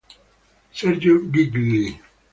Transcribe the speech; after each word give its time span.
Sergio 0.71 1.29
Gigli 1.29 1.93